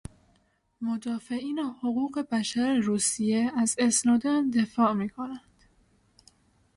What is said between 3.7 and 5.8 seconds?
اسنودن دفاع میکنند.